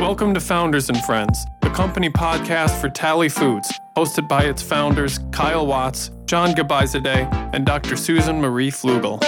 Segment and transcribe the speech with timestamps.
[0.00, 5.18] Welcome to Founders and Friends, the company podcast for Tally Foods, hosted by its founders
[5.32, 7.96] Kyle Watts, Jon Gabizadeh, and Dr.
[7.96, 9.20] Susan Marie Flugel.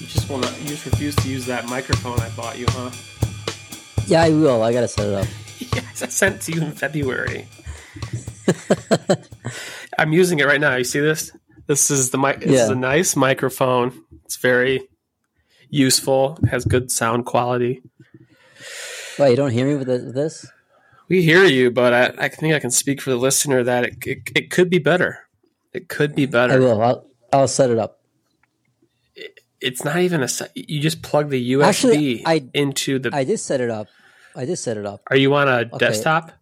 [0.00, 2.90] You just want to, you just refuse to use that microphone I bought you, huh?
[4.06, 4.62] Yeah, I will.
[4.62, 5.26] I gotta set it up.
[5.58, 7.46] yes, I sent it to you in February.
[9.98, 10.76] I'm using it right now.
[10.76, 11.30] You see this?
[11.66, 12.40] This is the mic.
[12.40, 14.02] This is a nice microphone.
[14.24, 14.88] It's very
[15.74, 16.38] useful.
[16.50, 17.82] Has good sound quality.
[19.18, 20.46] Wait, you don't hear me with this?
[21.08, 23.94] We hear you, but I, I think I can speak for the listener that it,
[24.06, 25.18] it, it could be better.
[25.72, 26.60] It could be I better.
[26.60, 26.80] will.
[26.82, 28.00] I'll, I'll set it up.
[29.60, 30.28] It's not even a.
[30.54, 33.10] You just plug the USB Actually, I- into the.
[33.14, 33.88] I did set it up.
[34.36, 35.02] I did set it up.
[35.10, 36.32] are you on a desktop?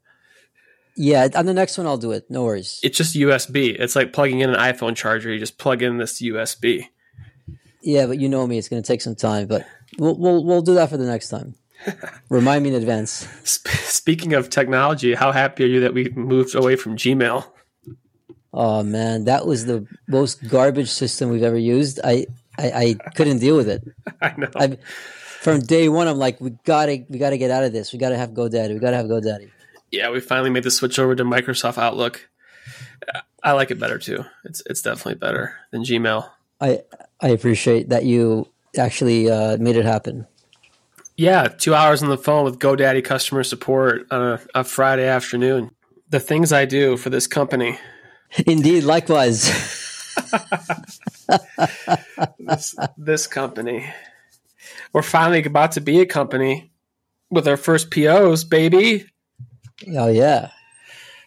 [0.96, 2.24] Yeah, on the next one I'll do it.
[2.30, 2.80] No worries.
[2.82, 3.78] It's just USB.
[3.78, 5.32] It's like plugging in an iPhone charger.
[5.32, 6.86] You just plug in this USB.
[7.82, 8.58] Yeah, but you know me.
[8.58, 9.66] It's gonna take some time, but
[9.98, 11.54] we'll we'll we'll do that for the next time.
[12.28, 13.26] Remind me in advance.
[13.44, 17.44] Speaking of technology, how happy are you that we moved away from Gmail?
[18.54, 22.00] Oh man, that was the most garbage system we've ever used.
[22.04, 22.26] I
[22.58, 23.82] I, I couldn't deal with it.
[24.20, 24.48] I know.
[24.54, 24.78] I
[25.40, 27.92] from day one, I'm like, we gotta we gotta get out of this.
[27.92, 28.74] We gotta have GoDaddy.
[28.74, 29.50] We gotta have GoDaddy.
[29.90, 32.28] yeah, we finally made the switch over to Microsoft Outlook.
[33.42, 34.24] I like it better too.
[34.44, 36.28] It's it's definitely better than Gmail.
[36.60, 36.82] I
[37.22, 40.26] I appreciate that you actually uh, made it happen.
[41.16, 45.70] Yeah, two hours on the phone with GoDaddy customer support on a, a Friday afternoon.
[46.10, 47.78] The things I do for this company.
[48.46, 49.78] Indeed, likewise.
[52.38, 53.86] This, this company.
[54.92, 56.70] We're finally about to be a company
[57.30, 59.06] with our first POs, baby.
[59.96, 60.50] oh yeah.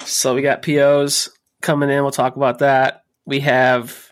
[0.06, 1.30] So we got POs
[1.62, 2.04] coming in.
[2.04, 3.04] We'll talk about that.
[3.26, 4.05] We have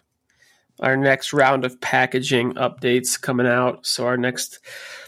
[0.79, 3.85] our next round of packaging updates coming out.
[3.85, 4.59] So our next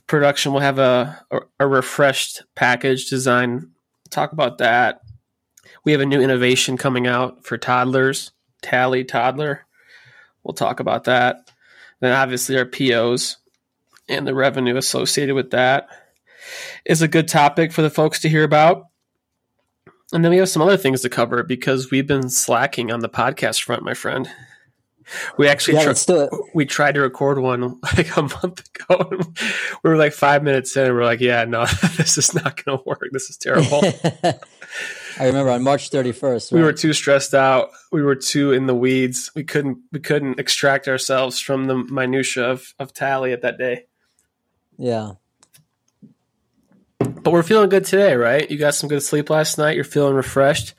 [0.08, 3.72] production will have a, a, a refreshed package design.
[4.10, 5.02] Talk about that.
[5.84, 8.31] We have a new innovation coming out for toddlers,
[8.62, 9.66] Tally Toddler.
[10.44, 11.52] We'll talk about that.
[12.00, 13.38] Then obviously our POs
[14.08, 15.88] and the revenue associated with that
[16.86, 18.88] is a good topic for the folks to hear about.
[20.14, 23.09] And then we have some other things to cover because we've been slacking on the
[23.09, 24.30] podcast front, my friend.
[25.38, 26.30] We actually Yeah, tr- let's do it.
[26.54, 29.08] we tried to record one like a month ago.
[29.12, 29.26] And
[29.84, 31.66] we were like five minutes in, and we're like, "Yeah, no,
[31.98, 33.08] this is not going to work.
[33.12, 33.82] This is terrible."
[35.18, 36.52] I remember on March 31st.
[36.52, 36.66] we right?
[36.66, 37.70] were too stressed out.
[37.92, 39.32] We were too in the weeds.
[39.36, 43.86] We couldn't we couldn't extract ourselves from the minutia of of tally at that day.
[44.78, 45.12] yeah.
[47.00, 48.50] But we're feeling good today, right?
[48.50, 49.76] You got some good sleep last night.
[49.76, 50.74] You're feeling refreshed.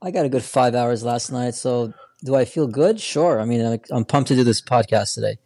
[0.00, 1.54] I got a good five hours last night.
[1.54, 1.92] So
[2.24, 3.00] do I feel good?
[3.00, 3.38] Sure.
[3.40, 5.38] I mean, I'm, I'm pumped to do this podcast today.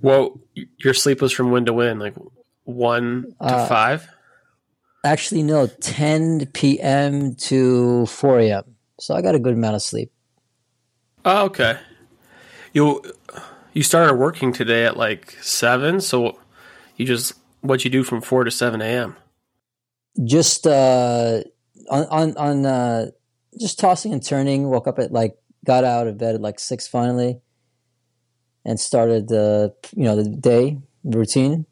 [0.00, 0.38] Well,
[0.78, 2.14] your sleep was from when to when, like
[2.64, 4.08] one to Uh, five.
[5.04, 7.34] Actually, no, 10 p.m.
[7.36, 8.64] to 4 a.m.
[9.00, 10.12] So I got a good amount of sleep.
[11.24, 11.78] Oh, okay.
[12.72, 13.02] You
[13.72, 16.38] you started working today at like seven, so
[16.96, 19.16] you just what you do from four to seven a.m.
[20.24, 21.42] Just uh,
[21.90, 23.06] on on on uh,
[23.58, 24.68] just tossing and turning.
[24.68, 27.40] Woke up at like got out of bed at like six finally,
[28.64, 31.66] and started the you know the day routine.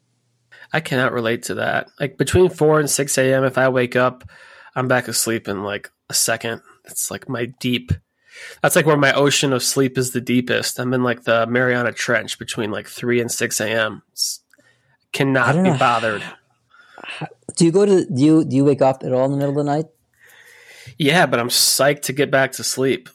[0.73, 1.89] I cannot relate to that.
[1.99, 4.29] Like between four and six a.m., if I wake up,
[4.75, 6.61] I'm back asleep in like a second.
[6.85, 7.91] It's like my deep.
[8.61, 10.79] That's like where my ocean of sleep is the deepest.
[10.79, 14.03] I'm in like the Mariana Trench between like three and six a.m.
[14.11, 14.41] It's,
[15.11, 15.77] cannot be know.
[15.77, 16.23] bothered.
[17.55, 19.57] Do you go to do you do you wake up at all in the middle
[19.57, 19.85] of the night?
[20.97, 23.09] Yeah, but I'm psyched to get back to sleep.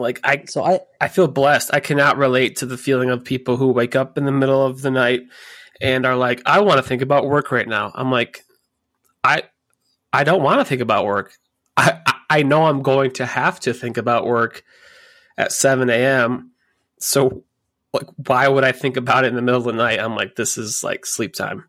[0.00, 1.70] Like I, So I I feel blessed.
[1.72, 4.82] I cannot relate to the feeling of people who wake up in the middle of
[4.82, 5.22] the night
[5.80, 7.92] and are like, I want to think about work right now.
[7.94, 8.44] I'm like,
[9.24, 9.44] I
[10.12, 11.32] I don't want to think about work.
[11.76, 14.62] I I- know I'm going to have to think about work
[15.36, 16.52] at 7 a.m.
[16.98, 17.44] So
[17.92, 19.98] like why would I think about it in the middle of the night?
[19.98, 21.64] I'm like, this is like sleep time.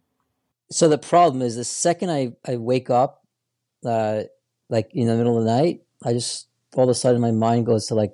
[0.69, 3.23] so the problem is the second I I wake up,
[3.85, 4.23] uh,
[4.69, 7.65] like in the middle of the night, I just all of a sudden my mind
[7.65, 8.13] goes to like,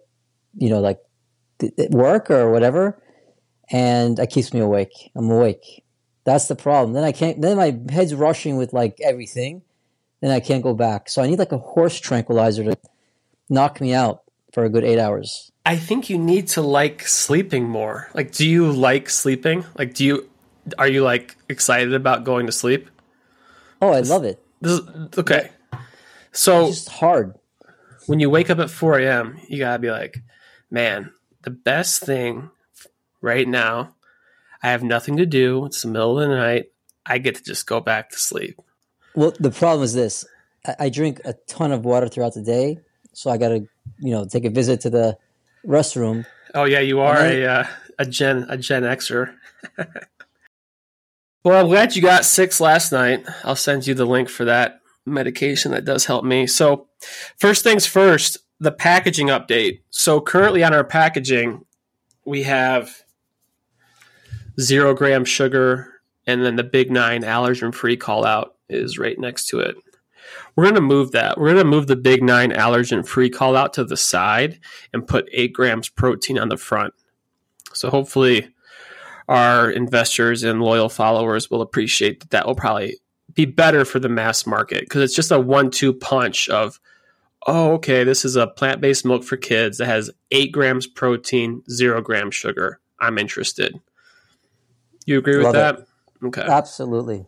[0.58, 1.00] you know, like
[1.90, 3.02] work or whatever,
[3.70, 5.12] and it keeps me awake.
[5.16, 5.84] I'm awake.
[6.24, 6.94] That's the problem.
[6.94, 7.42] Then I can't.
[7.42, 9.62] Then my head's rushing with like everything.
[10.22, 11.10] Then I can't go back.
[11.10, 12.78] So I need like a horse tranquilizer to
[13.50, 15.52] knock me out for a good eight hours.
[15.66, 18.10] I think you need to like sleeping more.
[18.14, 19.64] Like do you like sleeping?
[19.78, 20.30] Like do you
[20.78, 22.90] are you like excited about going to sleep?
[23.82, 24.42] Oh, I love it.
[24.60, 24.82] This is,
[25.18, 25.52] okay.
[26.32, 27.36] So It's just hard.
[28.08, 30.18] when you wake up at 4 a.m., you gotta be like,
[30.70, 31.12] man,
[31.44, 32.50] the best thing
[33.22, 33.96] right now,
[34.62, 35.66] I have nothing to do.
[35.66, 36.72] It's the middle of the night.
[37.06, 38.60] I get to just go back to sleep.
[39.16, 40.26] Well, the problem is this:
[40.66, 42.80] I, I drink a ton of water throughout the day,
[43.14, 43.68] so I got to,
[44.00, 45.18] you know, take a visit to the
[45.66, 46.26] restroom.
[46.54, 47.68] Oh yeah, you are And a uh,
[48.00, 49.34] a Gen a Gen Xer.
[51.44, 53.26] well, I'm glad you got six last night.
[53.44, 56.48] I'll send you the link for that medication that does help me.
[56.48, 56.88] So,
[57.38, 59.82] first things first, the packaging update.
[59.90, 61.66] So currently on our packaging,
[62.26, 63.04] we have
[64.60, 69.48] zero gram sugar, and then the big nine allergen free call out is right next
[69.48, 69.76] to it.
[70.56, 71.38] We're going to move that.
[71.38, 74.60] We're going to move the big nine allergen free call out to the side
[74.92, 76.94] and put eight grams protein on the front.
[77.74, 78.50] So hopefully,
[79.30, 82.32] our investors and loyal followers will appreciate that.
[82.32, 82.98] That will probably
[83.34, 86.80] be better for the mass market because it's just a one two punch of,
[87.48, 91.64] oh, okay, this is a plant based milk for kids that has eight grams protein,
[91.70, 92.80] zero gram sugar.
[93.00, 93.80] I'm interested.
[95.06, 95.80] You agree with Love that?
[95.80, 95.88] it.
[96.26, 96.42] Okay.
[96.42, 97.26] Absolutely.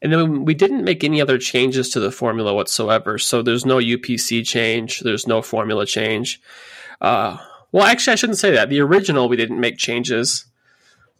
[0.00, 3.18] And then we didn't make any other changes to the formula whatsoever.
[3.18, 5.00] So there's no UPC change.
[5.00, 6.40] There's no formula change.
[7.00, 7.38] Uh,
[7.72, 8.68] well, actually, I shouldn't say that.
[8.68, 10.46] The original, we didn't make changes.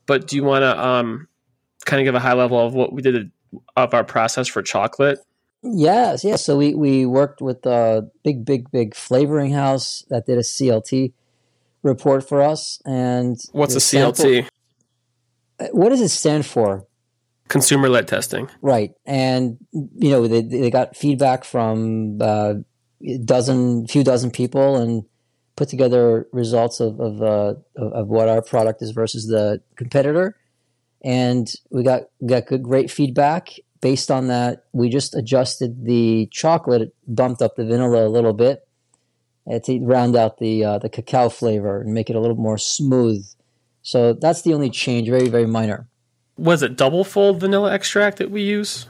[0.07, 1.29] But do you want to um,
[1.87, 3.31] kind of give a high level of what we did
[3.77, 5.19] of our process for chocolate?
[5.65, 6.45] Yes, yes.
[6.45, 11.13] So we we worked with a big, big, big flavoring house that did a CLT
[11.83, 12.81] report for us.
[12.85, 14.17] And What's a CLT?
[14.17, 14.51] sample-
[15.73, 16.87] what does it stand for?
[17.49, 18.49] Consumer led testing.
[18.63, 22.55] Right, and you know they they got feedback from uh,
[23.07, 25.05] a dozen, few dozen people, and
[25.57, 30.37] put together results of of, uh, of of what our product is versus the competitor,
[31.05, 33.51] and we got got good, great feedback.
[33.85, 38.67] Based on that, we just adjusted the chocolate, bumped up the vanilla a little bit,
[39.47, 42.57] uh, to round out the uh, the cacao flavor and make it a little more
[42.57, 43.27] smooth.
[43.83, 45.87] So that's the only change, very very minor.
[46.39, 48.87] Was it double fold vanilla extract that we use?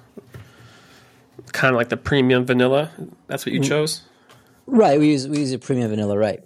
[1.51, 2.93] Kind of like the premium vanilla.
[3.27, 4.03] That's what you chose?
[4.65, 6.41] Right, we use we use a premium vanilla, right?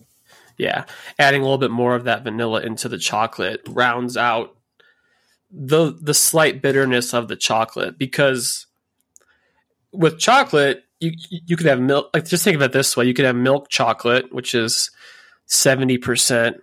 [0.57, 0.87] Yeah,
[1.19, 4.57] adding a little bit more of that vanilla into the chocolate rounds out
[5.51, 8.67] the the slight bitterness of the chocolate because
[9.93, 13.07] with chocolate you you could have milk like just think of it this way.
[13.07, 14.91] You could have milk chocolate which is
[15.49, 16.57] 70%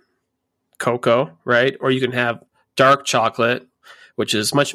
[0.78, 1.76] cocoa right?
[1.80, 2.42] Or you can have
[2.76, 3.66] dark chocolate
[4.14, 4.74] which is much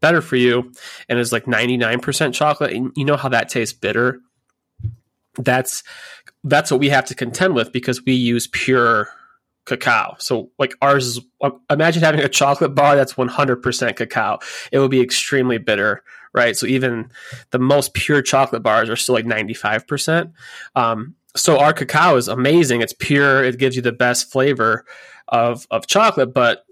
[0.00, 0.72] better for you
[1.08, 2.72] and is like 99% chocolate.
[2.72, 4.20] And you know how that tastes bitter?
[5.36, 5.82] That's
[6.44, 9.08] that's what we have to contend with because we use pure
[9.64, 10.16] cacao.
[10.18, 11.20] So like ours
[11.70, 14.38] imagine having a chocolate bar that's 100% cacao.
[14.70, 16.56] It would be extremely bitter, right?
[16.56, 17.10] So even
[17.50, 20.32] the most pure chocolate bars are still like 95%.
[20.74, 22.82] Um, so our cacao is amazing.
[22.82, 23.42] It's pure.
[23.44, 24.84] It gives you the best flavor
[25.28, 26.64] of of chocolate, but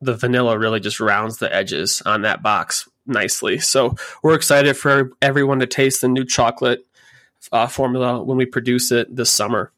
[0.00, 3.58] the vanilla really just rounds the edges on that box nicely.
[3.58, 6.86] So we're excited for everyone to taste the new chocolate
[7.52, 9.72] uh, formula when we produce it this summer.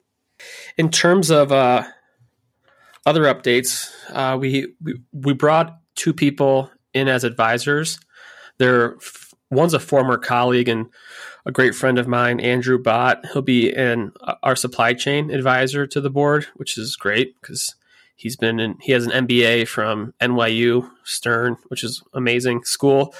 [0.77, 1.85] In terms of uh,
[3.07, 7.99] other updates, uh, we, we we brought two people in as advisors.
[8.59, 8.97] They're
[9.51, 10.87] one's a former colleague and
[11.47, 13.25] a great friend of mine, Andrew Bott.
[13.33, 17.77] He'll be in uh, our supply chain advisor to the board, which is great because
[18.17, 18.77] he's been in.
[18.83, 23.15] He has an MBA from NYU Stern, which is amazing school.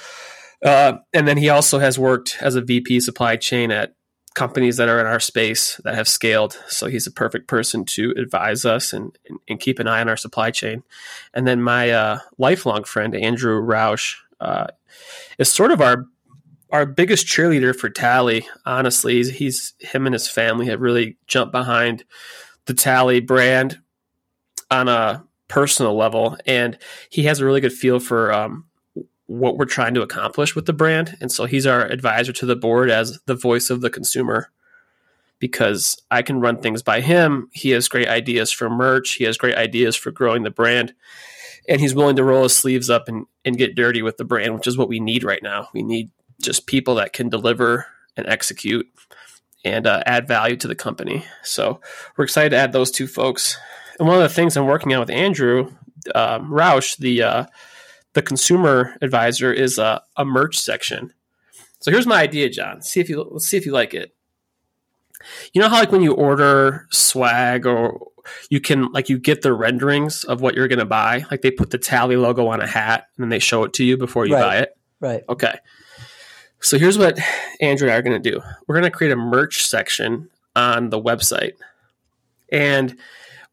[0.63, 3.93] Uh, and then he also has worked as a VP supply chain at
[4.37, 6.61] companies that are in our space that have scaled.
[6.67, 10.07] So he's a perfect person to advise us and, and, and keep an eye on
[10.07, 10.83] our supply chain.
[11.33, 14.67] And then my uh, lifelong friend, Andrew Roush, uh,
[15.39, 16.05] is sort of our
[16.69, 18.45] our biggest cheerleader for Tally.
[18.65, 22.03] Honestly, he's, he's him and his family have really jumped behind
[22.65, 23.79] the Tally brand
[24.69, 26.77] on a personal level, and
[27.09, 28.65] he has a really good feel for um,
[29.27, 31.17] what we're trying to accomplish with the brand.
[31.21, 34.49] And so he's our advisor to the board as the voice of the consumer
[35.39, 37.49] because I can run things by him.
[37.51, 40.93] He has great ideas for merch, he has great ideas for growing the brand.
[41.69, 44.55] And he's willing to roll his sleeves up and, and get dirty with the brand,
[44.55, 45.67] which is what we need right now.
[45.73, 48.87] We need just people that can deliver and execute
[49.65, 51.25] and uh, add value to the company.
[51.43, 51.81] So
[52.15, 53.57] we're excited to add those two folks.
[53.99, 55.73] And one of the things I'm working on with Andrew
[56.15, 57.45] um, Roush, the uh,
[58.17, 61.13] the consumer advisor is a, a merch section.
[61.81, 62.81] So here's my idea, Jon.
[62.81, 64.15] See if you let's see if you like it.
[65.53, 68.07] You know how like when you order swag or
[68.49, 71.51] you can like you get the renderings of what you're going to buy, like they
[71.51, 74.25] put the tally logo on a hat and then they show it to you before
[74.25, 74.41] you Right.
[74.41, 74.77] buy it.
[74.99, 75.23] Right.
[75.29, 75.59] Okay.
[76.59, 77.19] So here's what
[77.61, 78.41] Andrew and I are going to do.
[78.65, 81.53] We're going to create a merch section on the website.
[82.51, 82.97] And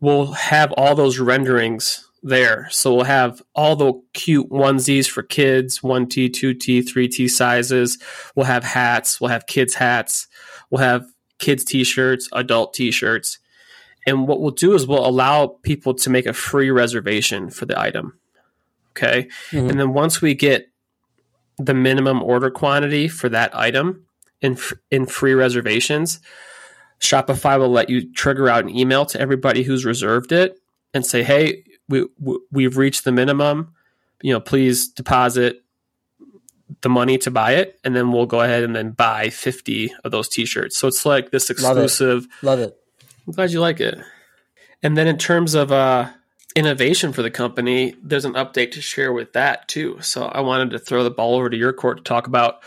[0.00, 2.66] we'll have all those renderings there.
[2.70, 7.98] So we'll have all the cute onesies for kids, 1T, 2T, 3T sizes.
[8.34, 10.26] We'll have hats, we'll have kids' hats,
[10.70, 11.06] we'll have
[11.38, 13.38] kids' t shirts, adult t shirts.
[14.06, 17.78] And what we'll do is we'll allow people to make a free reservation for the
[17.78, 18.18] item.
[18.92, 19.28] Okay.
[19.50, 19.70] Mhm.
[19.70, 20.68] And then once we get
[21.58, 24.06] the minimum order quantity for that item
[24.40, 24.56] in,
[24.90, 26.20] in free reservations,
[27.00, 30.58] Shopify will let you trigger out an email to everybody who's reserved it
[30.94, 33.74] and say, "Hey, we, we we've reached the minimum.
[34.22, 35.62] You know, please deposit
[36.80, 40.10] the money to buy it, and then we'll go ahead and then buy fifty of
[40.10, 41.84] those T-shirts." So it's like this Love it.
[41.84, 42.26] exclusive.
[42.42, 42.76] Love it.
[43.26, 43.98] I'm glad you like it.
[44.82, 46.10] And then in terms of uh,
[46.54, 49.98] innovation for the company, there's an update to share with that too.
[50.02, 52.62] So I wanted to throw the ball over to your court to talk about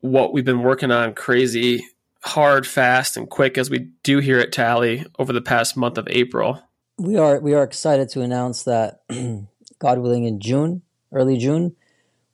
[0.00, 1.82] what we've been working on crazy
[2.24, 6.08] hard, fast, and quick as we do here at Tally over the past month of
[6.08, 6.62] April.
[6.96, 9.00] We are we are excited to announce that,
[9.78, 10.82] God willing, in June,
[11.12, 11.74] early June,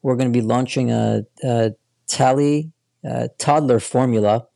[0.02, 1.73] we're going to be launching a, a
[2.07, 2.73] Tally
[3.09, 4.49] uh, toddler formula,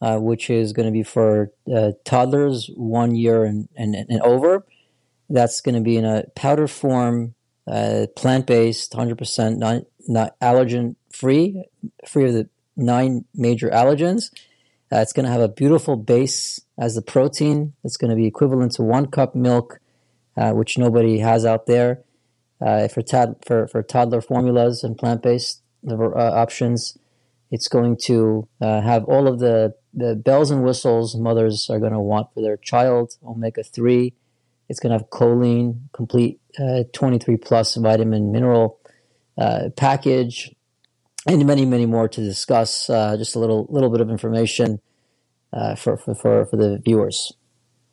[0.00, 4.66] uh, which is going to be for uh, toddlers one year and, and, and over.
[5.28, 7.34] That's going to be in a powder form,
[7.66, 11.64] plant based, 100% not, not allergen free,
[12.06, 14.30] free of the nine major allergens.
[14.92, 17.74] Uh, it's going to have a beautiful base as the protein.
[17.84, 19.80] It's going to be equivalent to one cup milk,
[20.36, 22.00] uh, which nobody has out there
[22.60, 26.98] uh, for, tad- for for toddler formulas and plant based uh, options.
[27.50, 31.92] It's going to uh, have all of the, the bells and whistles mothers are going
[31.92, 33.14] to want for their child.
[33.24, 34.14] Omega three.
[34.68, 38.80] It's going to have choline, complete uh, 23 plus vitamin mineral
[39.36, 40.54] uh, package,
[41.28, 42.86] and many many more to discuss.
[42.86, 44.80] Just a little little bit of information
[45.54, 47.32] uh, for, for for for the viewers.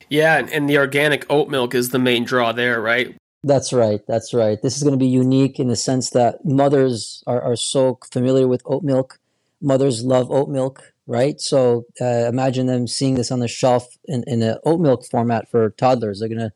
[0.10, 3.16] Yeah, and, the organic oat milk is the main draw there, right?
[3.46, 4.02] That's right.
[4.10, 4.62] That's right.
[4.62, 8.46] This is going to be unique in the sense that mothers are, are so familiar
[8.46, 9.20] with oat milk.
[9.62, 11.40] Mothers love oat milk, right?
[11.40, 15.50] So uh, imagine them seeing this on the shelf in, in an oat milk format
[15.50, 16.20] for toddlers.
[16.20, 16.52] They're going to,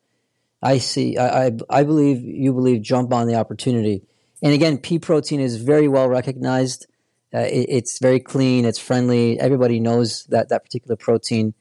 [0.62, 4.03] I see, I, I, I believe, you believe, jump on the opportunity.
[4.43, 6.88] And again, pea protein is very well recognized.
[7.34, 8.65] Uh, it, it's very clean.
[8.65, 9.39] It's friendly.
[9.39, 11.53] Everybody knows that that particular protein.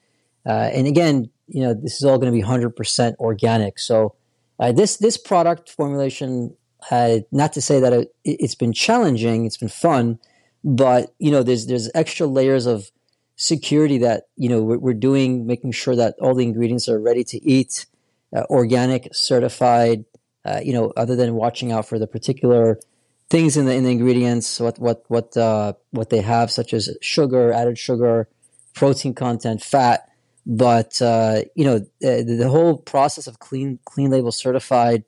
[0.47, 3.79] Uh, and again, you know, this is all going to be 100% organic.
[3.79, 4.15] So
[4.59, 6.57] uh, this this product formulation,
[6.91, 10.19] uh, not to say that it, it's been challenging, it's been fun,
[10.63, 12.91] but you know, there's there's extra layers of
[13.37, 17.25] security that you know we're, we're doing, making sure that all the ingredients are ready
[17.25, 17.87] to eat,
[18.35, 20.05] uh, organic, certified.
[20.63, 22.79] You know, other than watching out for the particular
[23.31, 26.97] things in the in the ingredients, what what what uh, what they have, such as
[27.01, 28.29] sugar, added sugar,
[28.75, 30.09] protein content, fat.
[30.47, 35.05] But uh, you know, the, the whole process of clean clean label certified,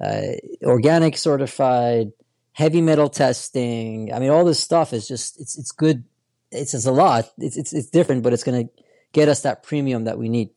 [0.00, 2.12] uh, organic certified,
[2.52, 4.12] heavy metal testing.
[4.12, 6.04] I mean, all this stuff is just it's it's good.
[6.52, 7.30] It's, it's a lot.
[7.38, 8.72] It's, it's it's different, but it's going to
[9.12, 10.50] get us that premium that we need.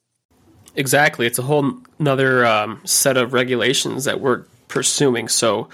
[0.75, 1.25] Exactly.
[1.25, 5.27] It's a whole another um, set of regulations that we're pursuing.
[5.27, 5.69] So,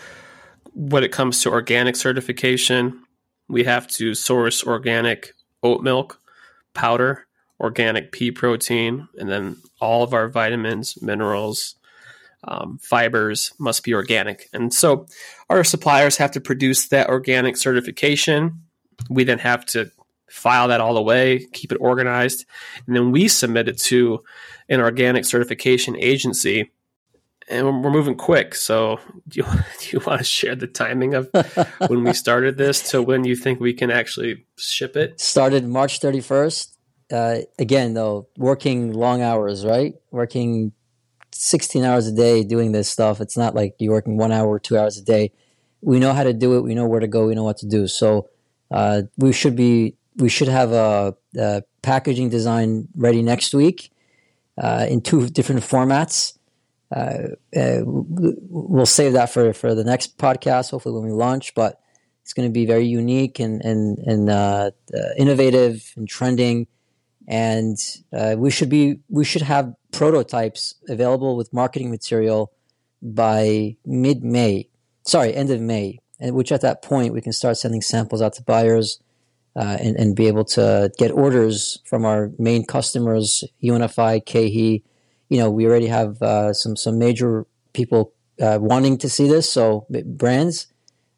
[0.76, 3.02] when it comes to organic certification,
[3.48, 6.20] we have to source organic oat milk
[6.74, 7.26] powder,
[7.60, 11.76] organic pea protein, and then all of our vitamins, minerals,
[12.44, 14.50] um, fibers must be organic.
[14.54, 15.08] And so,
[15.50, 18.62] our suppliers have to produce that organic certification.
[19.10, 19.92] We then have to
[20.30, 22.46] file that all away, keep it organized,
[22.86, 24.24] and then we submit it to
[24.70, 26.72] an organic certification agency.
[27.48, 28.56] And we're moving quick.
[28.56, 29.46] So, do you,
[29.80, 31.30] do you want to share the timing of
[31.88, 35.20] when we started this to when you think we can actually ship it?
[35.20, 36.72] Started March 31st.
[37.12, 39.94] Uh, again, though, working long hours, right?
[40.10, 40.72] Working
[41.34, 43.22] 16 hours a day doing this stuff.
[43.22, 45.32] It's not like you're working one hour or two hours a day.
[45.82, 46.62] We know how to do it.
[46.62, 47.28] We know where to go.
[47.28, 47.88] We know what to do.
[47.88, 48.30] So
[48.72, 53.92] uh, we should be we should have a, a packaging design ready next week
[54.58, 56.35] uh, in two different formats.
[56.92, 61.54] Uh, uh, we'll save that for, for the next podcast, hopefully when we launch.
[61.56, 61.80] But
[62.26, 66.68] it's going to be very unique and and and uh, uh, innovative and trending.
[67.28, 67.78] And
[68.12, 72.52] uh, we should be we should have prototypes available with marketing material
[73.02, 74.70] by mid May.
[75.06, 76.00] Sorry, end of May.
[76.20, 79.00] And which at that point we can start sending samples out to buyers.
[79.58, 84.84] Uh, and, and be able to get orders from our main customers, UNFI, KeHE.
[85.30, 89.52] You know, we already have uh, some some major people uh, wanting to see this,
[89.52, 90.68] so brands,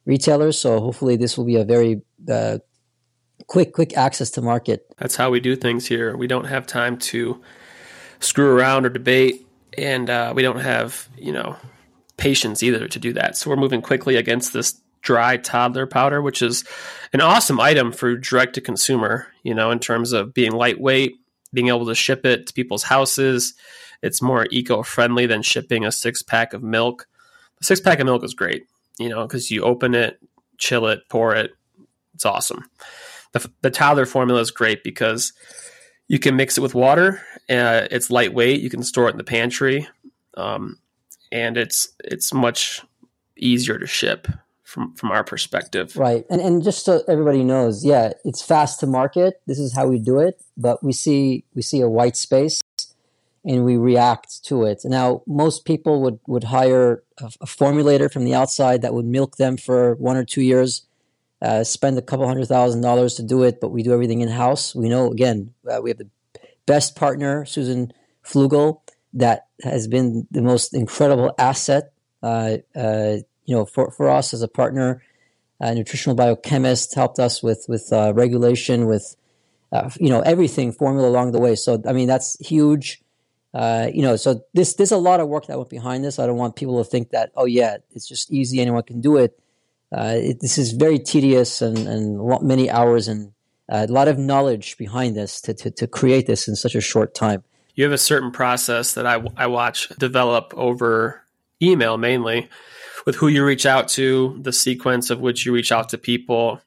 [0.05, 0.57] retailers.
[0.59, 2.59] So hopefully, this will be a very uh,
[3.47, 4.85] quick quick access to market.
[4.97, 6.15] That's how we do things here.
[6.15, 7.41] We don't have time to
[8.19, 9.45] screw around or debate,
[9.77, 11.57] and uh, we don't have you know
[12.17, 13.37] patience either to do that.
[13.37, 16.65] So we're moving quickly against this dry toddler powder, which is
[17.13, 21.15] an awesome item for direct to consumer, you know, in terms of being lightweight,
[21.53, 23.53] being able to ship it to people's houses.
[24.01, 27.07] It's more eco friendly than shipping a six pack of milk.
[27.61, 28.67] A six pack of milk is great,
[28.99, 30.19] you know, because you open it,
[30.57, 31.51] chill it, pour it.
[32.13, 32.65] It's awesome.
[33.33, 35.33] The, the toddler formula is great because
[36.07, 37.21] you can mix it with water.
[37.49, 38.61] Uh, it's lightweight.
[38.61, 39.87] You can store it in the pantry,
[40.35, 40.79] um,
[41.31, 42.81] and it's it's much
[43.35, 44.27] easier to ship
[44.63, 45.95] from from our perspective.
[45.95, 49.41] Right, and and just so everybody knows, yeah, it's fast to market.
[49.47, 52.61] This is how we do it, but we see we see a white space,
[53.47, 54.81] and we react to it.
[54.83, 59.37] Now, most people would would hire a, a formulator from the outside that would milk
[59.37, 60.87] them for one or two years
[61.41, 64.29] uh, spend a couple hundred thousand dollars to do it, but we do everything in
[64.29, 64.73] house.
[64.73, 66.09] We know again uh, we have the
[66.65, 68.81] best partner, Susan Flugel,
[69.13, 71.91] that has been the most incredible asset.
[72.23, 75.01] Uh, uh you know, for, for us as a partner,
[75.61, 79.15] a nutritional biochemist helped us with with uh, regulation, with
[79.71, 81.55] uh, you know everything formula along the way.
[81.55, 83.01] So I mean that's huge.
[83.93, 86.19] You know, so this there's a lot of work that went behind this.
[86.19, 89.17] I don't want people to think that oh yeah, it's just easy, anyone can do
[89.17, 89.39] it
[89.91, 93.31] uh, it, this is very tedious and, and lot, many hours and
[93.69, 96.81] uh, a lot of knowledge behind this to, to, to create this in such a
[96.81, 97.43] short time.
[97.75, 101.23] You have a certain process that I, I watch develop over
[101.61, 102.49] email mainly
[103.05, 106.61] with who you reach out to, the sequence of which you reach out to people,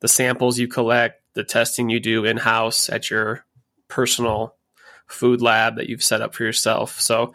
[0.00, 3.44] the samples you collect, the testing you do in house at your
[3.88, 4.54] personal
[5.14, 7.00] food lab that you've set up for yourself.
[7.00, 7.32] So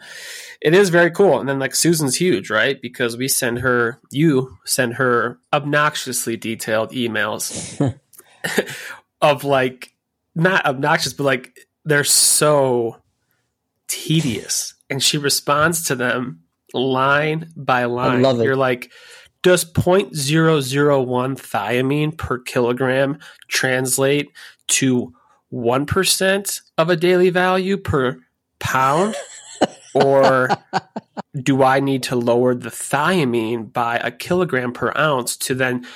[0.60, 1.40] it is very cool.
[1.40, 2.80] And then like Susan's huge, right?
[2.80, 7.80] Because we send her, you send her obnoxiously detailed emails
[9.20, 9.92] of like,
[10.34, 13.02] not obnoxious, but like they're so
[13.88, 14.74] tedious.
[14.88, 18.22] And she responds to them line by line.
[18.44, 18.92] You're like,
[19.42, 24.30] does 0.001 thiamine per kilogram translate
[24.68, 25.14] to
[25.52, 28.20] 1% of a daily value per
[28.58, 29.14] pound?
[29.94, 30.48] or
[31.34, 35.86] do I need to lower the thiamine by a kilogram per ounce to then?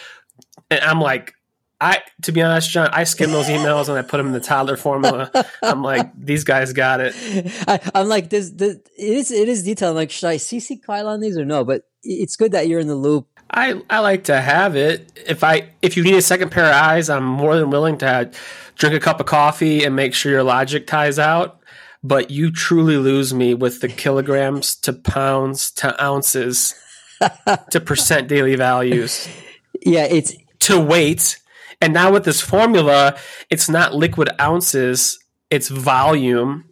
[0.70, 1.34] And I'm like,
[1.80, 4.40] I to be honest, Jon, I skim those emails and I put them in the
[4.40, 5.30] toddler formula.
[5.62, 7.14] I'm like, these guys got it.
[7.68, 9.90] I, am like, this, this, it is it is detailed.
[9.90, 11.64] I'm like, should I CC Kyle on these or no?
[11.64, 13.28] But it's good that you're in the loop.
[13.54, 15.22] I I like to have it.
[15.26, 18.30] If I if you need a second pair of eyes, I'm more than willing to
[18.76, 21.60] drink a cup of coffee and make sure your logic ties out
[22.04, 26.74] but you truly lose me with the kilograms to pounds to ounces
[27.70, 29.26] to percent daily values.
[29.84, 31.40] Yeah, it's to weight.
[31.80, 33.16] And now with this formula,
[33.50, 35.18] it's not liquid ounces,
[35.50, 36.66] it's volume.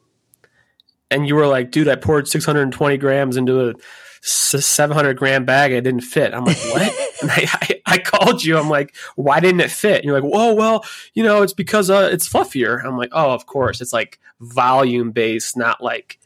[1.11, 3.75] And you were like, dude, I poured 620 grams into a
[4.22, 5.72] 700 gram bag.
[5.72, 6.32] It didn't fit.
[6.32, 6.82] I'm like, what?
[7.22, 8.56] and I, I, I, called you.
[8.56, 9.96] I'm like, why didn't it fit?
[9.96, 12.85] And you're like, whoa, well, you know, it's because uh, it's fluffier.
[12.85, 13.80] I'm like, oh, of course.
[13.80, 16.20] It's like volume based, not like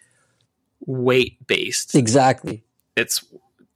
[0.87, 1.95] weight based.
[1.95, 2.65] Exactly.
[2.97, 3.25] It's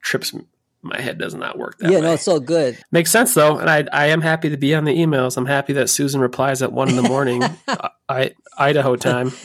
[0.03, 0.35] trips
[0.83, 2.05] my head does not work that yeah, way.
[2.05, 2.79] no, it's all good.
[2.91, 5.37] Makes sense though, and I I am happy to be on the emails.
[5.37, 7.43] I'm happy that Susan replies at one in the morning,
[8.09, 9.33] I, Idaho time.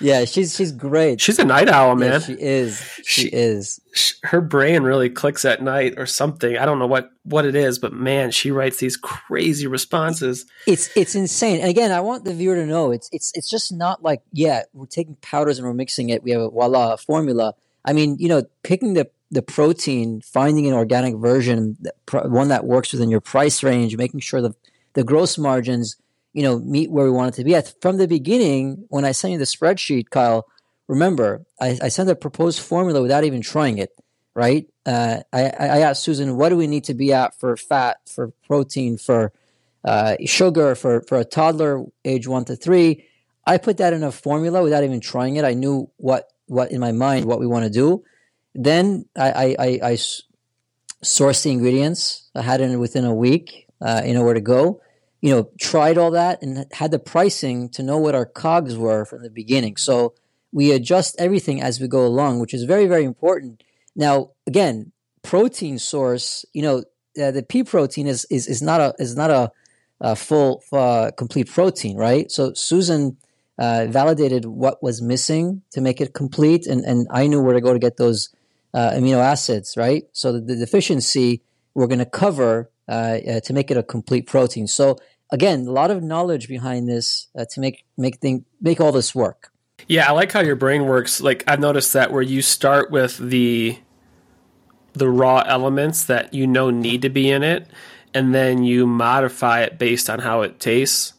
[0.00, 1.20] Yeah, she's she's great.
[1.20, 2.12] She's a night owl, man.
[2.12, 2.80] Yeah, she is.
[3.04, 3.80] She, she is.
[3.94, 6.56] She, her brain really clicks at night or something.
[6.56, 10.46] I don't know what what it is, but man, she writes these crazy responses.
[10.66, 11.60] It's it's insane.
[11.60, 14.62] And again, I want the viewer to know it's it's it's just not like yeah,
[14.72, 16.22] we're taking powders and we're mixing it.
[16.22, 17.54] We have a voila formula.
[17.84, 21.76] I mean, you know, picking the the protein, finding an organic version,
[22.12, 24.54] one that works within your price range, making sure the
[24.94, 25.96] the gross margins
[26.32, 27.74] you know, meet where we want it to be at.
[27.80, 30.46] From the beginning, when I sent you the spreadsheet, Kyle,
[30.86, 33.90] remember, I, I sent a proposed formula without even trying it,
[34.34, 34.66] right?
[34.86, 38.32] Uh, I, I asked Susan, what do we need to be at for fat, for
[38.46, 39.32] protein, for
[39.84, 43.04] uh, sugar, for, for a toddler age one to three?
[43.46, 45.44] I put that in a formula without even trying it.
[45.44, 48.04] I knew what, what in my mind, what we want to do.
[48.54, 49.92] Then I, I, I, I
[51.02, 52.28] sourced the ingredients.
[52.34, 53.66] I had it within a week.
[53.80, 54.80] Uh, you know where to go
[55.20, 59.04] you know, tried all that and had the pricing to know what our cogs were
[59.04, 59.76] from the beginning.
[59.76, 60.14] So
[60.52, 63.62] we adjust everything as we go along, which is very, very important.
[63.96, 66.84] Now, again, protein source, you know,
[67.20, 69.50] uh, the pea protein is, is, is not a, is not a,
[70.00, 72.30] a full, uh, complete protein, right?
[72.30, 73.16] So Susan
[73.58, 76.66] uh, validated what was missing to make it complete.
[76.66, 78.28] And, and I knew where to go to get those
[78.72, 80.04] uh, amino acids, right?
[80.12, 81.42] So the, the deficiency
[81.74, 84.66] we're going to cover to make it a complete protein.
[84.66, 84.98] So
[85.30, 89.14] again, a lot of knowledge behind this uh, to make make thing make all this
[89.14, 89.52] work.
[89.86, 91.20] Yeah, I like how your brain works.
[91.20, 93.78] Like I've noticed that where you start with the
[94.94, 97.66] the raw elements that you know need to be in it,
[98.14, 101.14] and then you modify it based on how it tastes.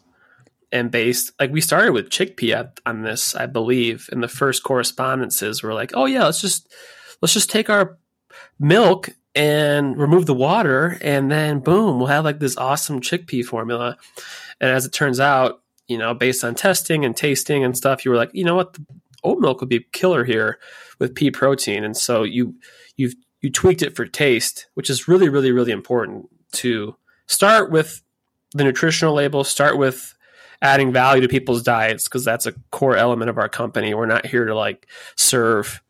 [0.71, 5.63] And based like we started with chickpea on this, I believe, in the first correspondences
[5.63, 6.71] were like, oh yeah, let's just
[7.21, 7.97] let's just take our
[8.59, 13.97] milk and remove the water, and then boom, we'll have like this awesome chickpea formula.
[14.59, 18.11] And as it turns out, you know, based on testing and tasting and stuff, you
[18.11, 18.85] were like, you know what, the
[19.23, 20.59] oat milk would be killer here
[20.99, 22.55] with pea protein, and so you
[22.97, 26.95] you've you tweaked it for taste, which is really really really important to
[27.27, 28.01] start with
[28.53, 30.15] the nutritional label, start with
[30.61, 33.93] adding value to people's diets because that's a core element of our company.
[33.93, 35.81] We're not here to like serve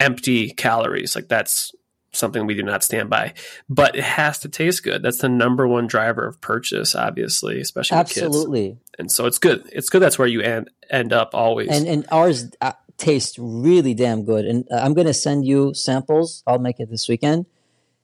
[0.00, 1.14] empty calories.
[1.14, 1.72] Like that's
[2.12, 3.34] something we do not stand by.
[3.68, 5.02] But it has to taste good.
[5.02, 8.78] That's the number one driver of purchase, obviously, especially absolutely.
[8.98, 9.68] And so it's good.
[9.72, 10.00] It's good.
[10.00, 11.68] That's where you end end up always.
[11.70, 14.44] And and ours uh, tastes really damn good.
[14.44, 16.42] And uh, I'm gonna send you samples.
[16.46, 17.46] I'll make it this weekend.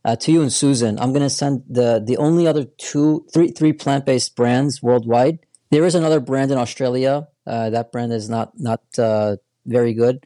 [0.05, 3.73] Uh, to you and Susan, I'm gonna send the the only other two, three, three
[3.73, 5.41] plant based brands worldwide.
[5.71, 7.29] There is another brand in Australia.
[7.47, 10.25] Uh, that brand is not not uh, very good.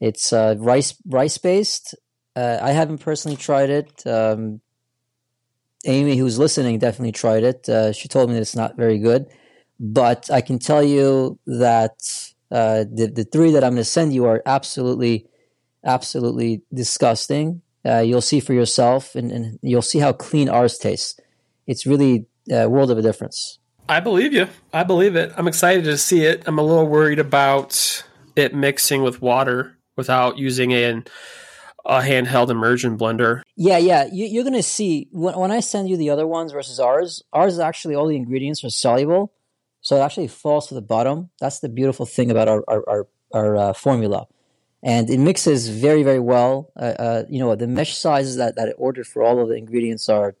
[0.00, 1.94] It's uh, rice rice based,
[2.36, 4.06] uh, I haven't personally tried it.
[4.06, 4.60] Um,
[5.84, 7.68] Amy, who's listening, definitely tried it.
[7.68, 9.26] Uh, she told me it's not very good,
[9.78, 11.94] but I can tell you that
[12.50, 15.26] uh, the the three that I'm going to send you are absolutely,
[15.84, 17.62] absolutely disgusting.
[17.84, 21.18] Uh, you'll see for yourself, and, and, you'll see how clean ours tastes.
[21.66, 23.58] It's really a world of a difference.
[23.88, 24.48] I believe you.
[24.72, 25.32] I believe it.
[25.36, 26.42] I'm excited to see it.
[26.46, 28.04] I'm a little worried about
[28.36, 31.06] it mixing with water without using an
[31.84, 33.42] a handheld immersion blender.
[33.56, 34.08] Yeah, yeah.
[34.12, 37.22] You, are going to see when, when I send you the other ones versus ours,
[37.32, 39.32] ours is actually all the ingredients are soluble.
[39.80, 41.30] So it actually falls to the bottom.
[41.40, 44.26] That's the beautiful thing about our, our, our, our uh, formula.
[44.82, 46.70] And it mixes very, very well.
[46.76, 49.54] Uh, uh, you know, the mesh sizes that, that I ordered for all of the
[49.54, 50.34] ingredients are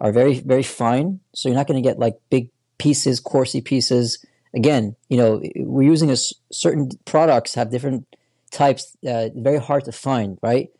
[0.00, 1.20] are very, very fine.
[1.34, 4.24] So you're not going to get like big pieces, coursey pieces.
[4.54, 6.16] Again, you know, we're using a
[6.52, 8.06] certain products have different
[8.50, 10.70] types, uh, very hard to find, right?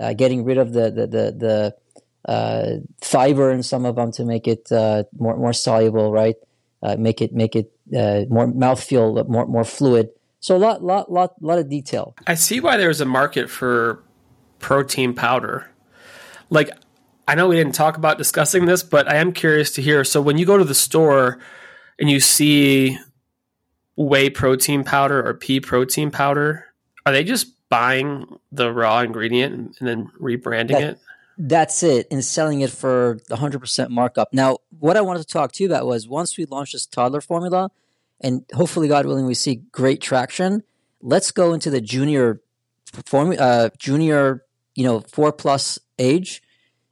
[0.00, 1.74] Uh, getting rid of the the the,
[2.26, 6.36] the uh, fiber in some of them to make it uh, more more soluble, right?
[6.82, 10.10] Uh, make it make it uh, more mouthfeel, more more fluid.
[10.40, 12.14] So a lot lot lot lot of detail.
[12.26, 14.02] I see why there's a market for
[14.58, 15.70] protein powder.
[16.50, 16.70] Like
[17.28, 20.04] I know we didn't talk about discussing this, but I am curious to hear.
[20.04, 21.40] So when you go to the store
[21.98, 22.98] and you see
[23.96, 26.66] whey protein powder or pea protein powder,
[27.04, 30.98] are they just buying the raw ingredient and then rebranding that, it?
[31.38, 34.32] That's it, and selling it for 100% markup.
[34.32, 37.20] Now, what I wanted to talk to you about was once we launch this toddler
[37.20, 37.70] formula,
[38.20, 40.62] and hopefully, God willing, we see great traction.
[41.02, 42.40] Let's go into the junior
[43.04, 46.42] form, uh, junior, you know, four plus age,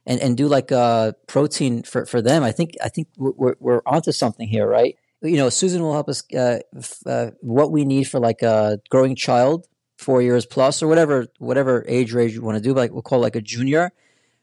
[0.05, 2.43] and and do like a protein for for them.
[2.43, 4.95] I think I think we're we're onto something here, right?
[5.23, 6.59] You know, Susan will help us uh,
[7.07, 11.85] uh, what we need for like a growing child four years plus or whatever whatever
[11.87, 12.73] age range you want to do.
[12.73, 13.91] Like we'll call like a junior,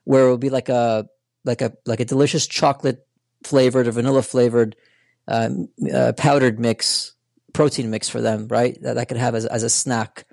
[0.05, 1.07] where it will be like a
[1.45, 3.07] like a like a delicious chocolate
[3.45, 4.77] flavored or vanilla flavored
[5.29, 5.51] uh,
[5.93, 7.15] uh, powdered mix
[7.53, 8.81] protein mix for them, right?
[8.83, 10.27] That I could have as as a snack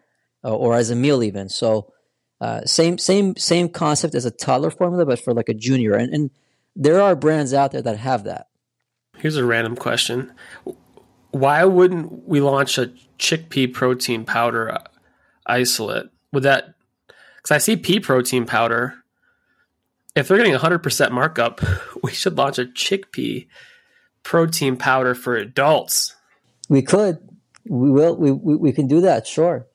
[0.43, 1.49] uh, or as a meal even.
[1.49, 1.93] So
[2.41, 5.95] uh, same same same concept as a toddler formula, but for like a junior.
[5.95, 6.29] And and
[6.75, 8.47] there are brands out there that have that.
[9.17, 10.31] Here's a random question:
[11.31, 14.77] Why wouldn't we launch a chickpea protein powder
[15.49, 16.75] isolate would that
[17.37, 18.95] because I see pea protein powder.
[20.15, 21.61] If they're getting 100% markup,
[22.03, 23.47] we should launch a chickpea
[24.23, 26.15] protein powder for adults.
[26.67, 27.19] We could.
[27.67, 28.15] We will.
[28.15, 29.27] We, we, we can do that.
[29.27, 29.67] Sure.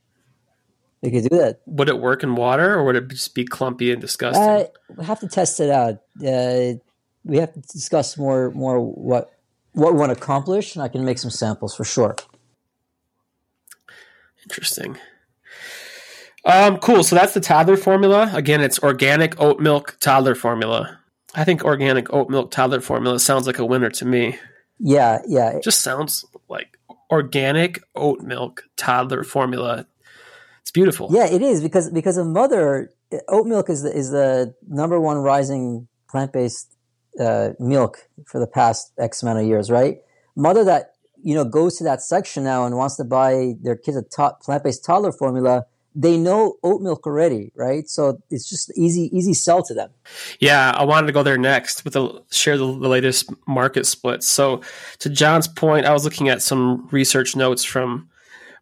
[1.02, 1.60] We could do that.
[1.66, 4.42] Would it work in water or would it just be clumpy and disgusting?
[4.42, 4.64] Uh,
[4.96, 6.00] we have to test it out.
[6.24, 6.78] Uh,
[7.24, 9.30] we have to discuss more more what
[9.72, 12.16] what we want to accomplish, and I can make some samples for sure.
[14.44, 14.98] Interesting.
[16.44, 17.02] Um, cool.
[17.02, 18.30] So that's the toddler formula.
[18.34, 20.98] Again, it's organic oat milk toddler formula.
[21.34, 24.38] I think organic oat milk toddler formula sounds like a winner to me.
[24.78, 25.50] Yeah, yeah.
[25.50, 26.78] It just sounds like
[27.10, 29.86] organic oat milk toddler formula.
[30.60, 31.08] It's beautiful.
[31.10, 32.92] Yeah, it is because because a mother
[33.28, 36.74] oat milk is the, is the number one rising plant based
[37.18, 39.98] uh, milk for the past X amount of years, right?
[40.36, 43.96] Mother that you know goes to that section now and wants to buy their kids
[43.96, 47.88] a to- plant based toddler formula they know oat milk already, right?
[47.88, 49.90] So it's just easy, easy sell to them.
[50.40, 54.26] Yeah, I wanted to go there next with the share the, the latest market splits.
[54.26, 54.60] So
[54.98, 58.08] to Jon's point, I was looking at some research notes from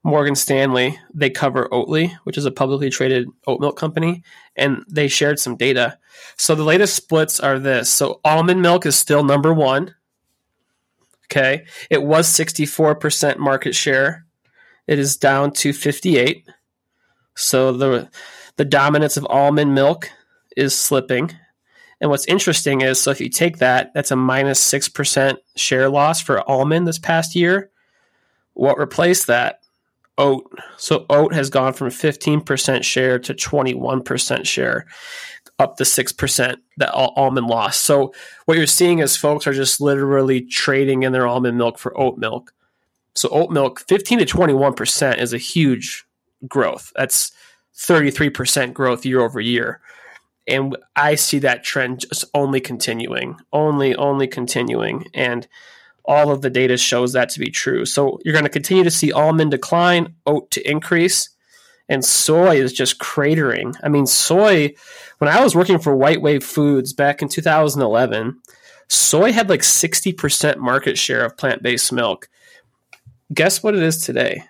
[0.05, 4.25] Morgan Stanley, they cover Oatly, which is a publicly traded oat milk company,
[4.57, 5.97] and they shared some data.
[6.37, 7.89] So the latest splits are this.
[7.91, 9.95] So almond milk is still number one.
[11.27, 11.65] Okay.
[11.89, 14.27] It was 64% market share.
[14.89, 16.49] It is down to 58.
[17.35, 18.11] So the
[18.57, 20.11] the dominance of almond milk
[20.57, 21.33] is slipping.
[22.01, 26.21] And what's interesting is so if you take that, that's a minus 6% share loss
[26.21, 27.71] for almond this past year.
[28.55, 29.61] What replaced that?
[30.19, 30.45] Oat.
[30.77, 34.87] So oat has gone from 15% share to 21% share,
[35.59, 37.83] up to 6% that almond lost.
[37.83, 38.13] So
[38.45, 42.19] what you're seeing is folks are just literally trading in their almond milk for oat
[42.19, 42.53] milk.
[43.15, 46.05] So oat milk, 15 to 21% is a huge
[46.49, 46.93] growth.
[46.97, 47.33] That's
[47.77, 49.81] 33% growth year over year.
[50.49, 55.07] And I see that trend just only continuing, only, only continuing.
[55.15, 55.47] And
[56.05, 57.85] all of the data shows that to be true.
[57.85, 61.31] So you're going to continue to see almond decline, oat to increase,
[61.89, 63.75] and soy is just cratering.
[63.83, 64.75] I mean, soy,
[65.19, 68.41] when I was working for WhiteWave Foods back in 2011,
[68.89, 72.29] soy had like 60% market share of plant based milk.
[73.33, 74.45] Guess what it is today?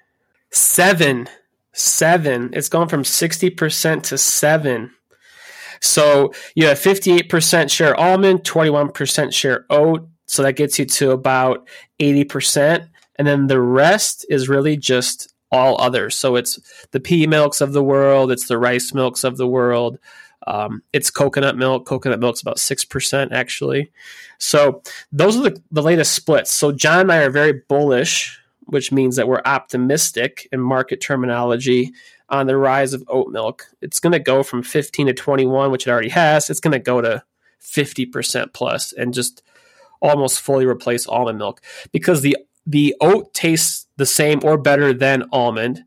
[0.51, 1.29] Seven.
[1.73, 2.51] Seven.
[2.53, 4.91] It's gone from 60% to seven.
[5.81, 11.69] So you have 58% share almond, 21% share oat, so that gets you to about
[11.99, 12.89] 80%.
[13.17, 16.17] And then the rest is really just all others.
[16.17, 16.59] So it's
[16.93, 19.99] the pea milks of the world, it's the rice milks of the world.
[20.47, 21.87] Um, it's coconut milk.
[21.87, 23.93] Coconut milk's about 6% actually.
[24.39, 24.83] So
[25.13, 26.53] those are the, the latest splits.
[26.53, 31.93] So Jon and I are very bullish, which means that we're optimistic in market terminology
[32.29, 33.67] on the rise of oat milk.
[33.81, 36.49] It's going to go from 15 to 21, which it already has.
[36.49, 37.23] It's going to go to
[37.63, 39.43] 50% plus and just
[40.01, 45.25] almost fully replace almond milk because the the oat tastes the same or better than
[45.33, 45.85] almond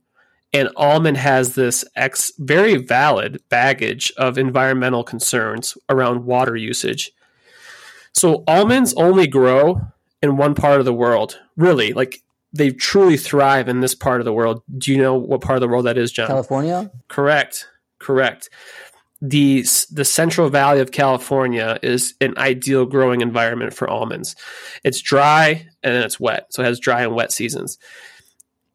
[0.54, 7.12] and almond has this ex very valid baggage of environmental concerns around water usage
[8.14, 9.82] so almonds only grow
[10.22, 12.22] in one part of the world really like
[12.56, 15.62] they truly thrive in this part of the world do you know what part of
[15.62, 17.68] the world that is jon california correct
[18.00, 18.50] correct
[19.22, 24.36] the the Central Valley of California is an ideal growing environment for almonds.
[24.84, 27.78] It's dry and then it's wet, so it has dry and wet seasons.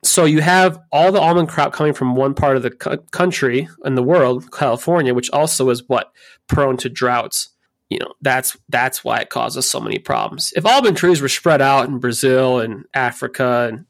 [0.03, 2.71] So you have all the almond crop coming from one part of the
[3.11, 6.11] country in the world, California, which also is what
[6.47, 7.51] prone to droughts.
[7.91, 10.53] You know that's that's why it causes so many problems.
[10.57, 13.85] If almond trees were spread out in Brazil and Africa and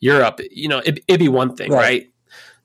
[0.00, 1.80] Europe, you know it, would be one thing, right?
[1.80, 2.12] right?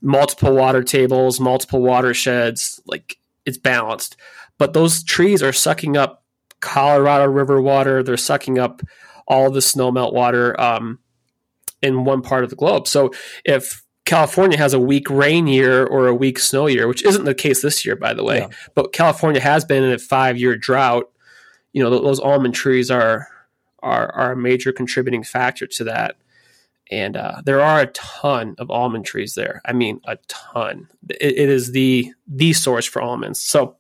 [0.02, 4.18] Multiple water tables, multiple watersheds, like it's balanced.
[4.58, 6.24] But those trees are sucking up
[6.60, 8.02] Colorado River water.
[8.02, 8.82] They're sucking up
[9.28, 11.00] all the snowmelt water um,
[11.82, 12.88] in one part of the globe.
[12.88, 13.12] So
[13.46, 13.83] if
[14.14, 17.62] California has a weak rain year or a weak snow year, which isn't the case
[17.62, 18.50] this year, by the way, yeah.
[18.76, 21.10] but California has been in a five year drought.
[21.72, 23.28] You know, those almond trees are
[23.80, 26.16] are are a major contributing factor to that
[26.92, 29.62] and uh, there are a ton of almond trees there.
[29.66, 30.88] I mean, a ton.
[31.10, 33.40] it, it is the the source for almonds.
[33.40, 33.78] So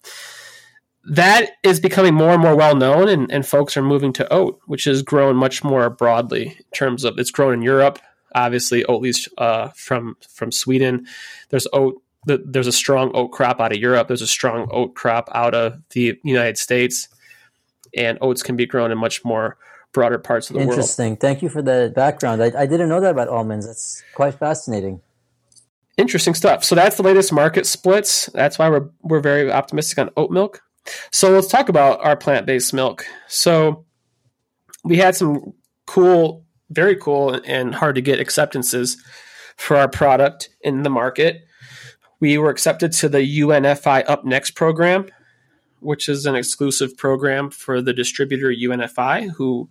[1.06, 4.60] that is becoming more and more well known, and, and folks are moving to oat,
[4.66, 8.00] which is grown much more broadly in terms of it's grown in Europe.
[8.36, 11.08] Obviously, Oatly's uh, from from Sweden.
[11.50, 12.02] There's oat.
[12.26, 14.08] There's a strong oat crop out of Europe.
[14.08, 17.10] There's a strong oat crop out of the United States,
[17.96, 19.58] and oats can be grown in much more
[19.92, 20.70] broader parts of the Interesting.
[20.70, 20.80] world.
[20.80, 21.18] Interesting.
[21.18, 22.42] Thank you for the background.
[22.42, 23.68] I, I didn't know that about almonds.
[23.68, 25.02] That's quite fascinating.
[25.98, 26.64] Interesting stuff.
[26.64, 28.26] So that's the latest market splits.
[28.28, 30.62] That's why we're we're very optimistic on oat milk.
[31.12, 33.06] So let's talk about our plant-based milk.
[33.28, 33.86] So
[34.84, 35.54] we had some
[35.86, 36.43] cool,
[36.74, 38.98] very cool and hard to get acceptances
[39.58, 41.46] for our product in the market.
[42.20, 45.08] We were accepted to the UNFI Up Next program,
[45.80, 49.70] which is an exclusive program for the distributor UNFI, who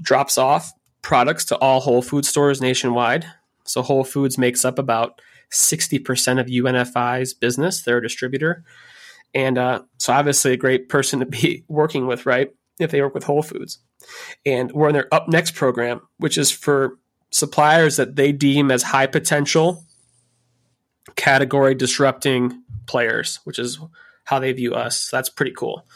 [0.00, 3.26] drops off products to all Whole Food stores nationwide.
[3.64, 5.20] So Whole Foods makes up about
[5.52, 8.64] 60% of UNFI's business, their distributor.
[9.34, 12.50] And uh, so obviously a great person to be working with, right?
[12.78, 13.78] If they work with Whole Foods.
[14.44, 16.98] And we're in their Up Next program, which is for
[17.30, 19.84] suppliers that they deem as high potential
[21.16, 23.78] category disrupting players, which is
[24.24, 25.08] how they view us.
[25.10, 25.86] that's pretty cool.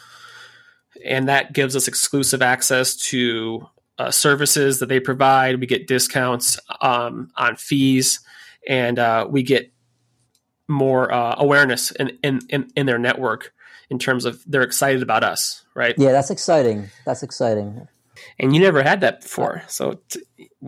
[1.05, 3.67] And that gives us exclusive access to
[3.97, 5.59] uh, services that they provide.
[5.59, 8.19] We get discounts um, on fees,
[8.67, 9.71] and uh, we get
[10.67, 13.53] more uh, awareness in, in, in, in, their network
[13.91, 15.93] in terms of they're excited about us, right?
[15.97, 16.89] Yeah, that's exciting.
[17.05, 17.87] That's exciting.
[18.39, 19.63] and you never had that before.
[19.67, 20.23] So t-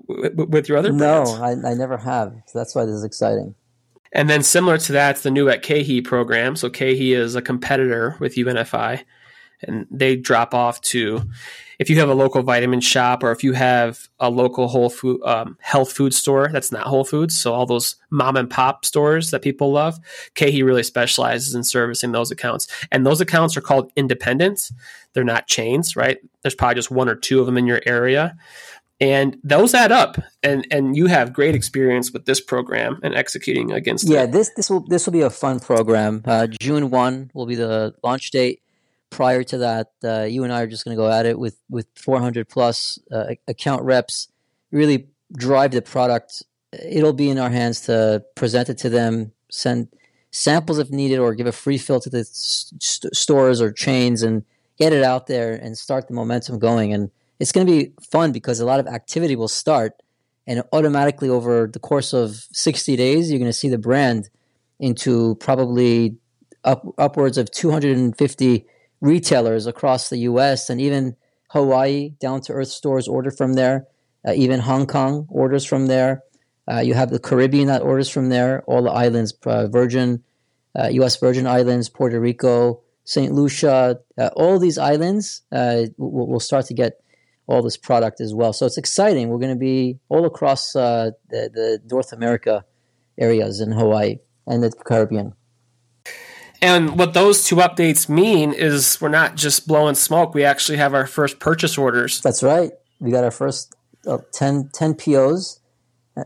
[0.07, 1.23] w- with your other no.
[1.41, 2.35] I, I never have.
[2.47, 3.55] So that's why this is exciting.
[4.11, 6.55] And then similar to that, the new at KeHE program.
[6.55, 9.03] So KeHE is a competitor with UNFI,
[9.67, 11.21] and they drop off to
[11.79, 15.21] if you have a local vitamin shop or if you have a local whole food
[15.23, 17.37] um, health food store that's not Whole Foods.
[17.37, 19.99] So all those mom and pop stores that people love,
[20.35, 24.71] KeHE really specializes in servicing those accounts, and those accounts are called independents.
[25.13, 26.19] They're not chains, right?
[26.41, 28.35] There's probably just one or two of them in your area
[29.03, 33.71] and those add up and and you have great experience with this program and executing
[33.71, 34.31] against yeah it.
[34.31, 37.93] this this will this will be a fun program uh, june 1 will be the
[38.03, 38.61] launch date
[39.13, 41.57] prior to that uh, you and i are just going to go at it with
[41.69, 44.27] with 400 plus uh, account reps
[44.73, 46.43] really drive the product.
[46.73, 49.87] It'll be in our hands to present it to them send
[50.31, 54.43] samples if needed or give a free fill to the st- stores or chains and
[54.77, 56.91] get it out there and start the momentum going.
[56.91, 59.93] And it's going to be fun because a lot of activity will start
[60.47, 64.29] and automatically over the course of 60 days you're going to see the brand
[64.79, 66.17] into probably
[66.63, 68.65] up, upwards of 250
[69.03, 71.15] retailers across the us and even
[71.49, 73.85] hawaii down to earth stores order from there
[74.27, 76.23] uh, even hong kong orders from there
[76.71, 80.23] uh, you have the caribbean that orders from there all the islands uh, virgin
[80.75, 86.65] us virgin islands puerto rico st lucia uh, all these islands uh, will, will start
[86.65, 87.03] to get
[87.47, 88.53] all this product as well.
[88.53, 89.29] So it's exciting.
[89.29, 92.65] We're going to be all across uh, the, the North America
[93.17, 95.33] areas in Hawaii and the Caribbean.
[96.63, 100.33] And what those two updates mean is we're not just blowing smoke.
[100.33, 102.21] We actually have our first purchase orders.
[102.21, 102.71] That's right.
[103.01, 103.75] We got our first
[104.07, 105.59] uh, 10, 10 POs,
[106.15, 106.23] uh,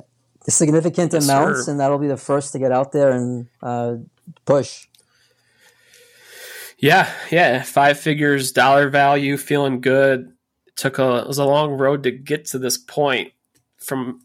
[0.47, 1.71] significant yes, amounts, sir.
[1.71, 3.95] and that'll be the first to get out there and uh,
[4.45, 4.85] push.
[6.77, 7.63] Yeah, yeah.
[7.63, 10.33] Five figures, dollar value, feeling good
[10.75, 13.33] took a it was a long road to get to this point
[13.77, 14.21] from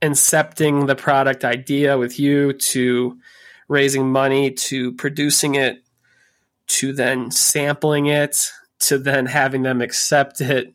[0.00, 3.18] incepting the product idea with you to
[3.70, 5.82] raising money to producing it
[6.66, 10.74] to then sampling it to then having them accept it